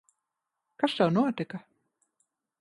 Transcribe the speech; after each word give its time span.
Kas 0.79 0.93
tev 1.01 1.09
notika? 1.19 1.59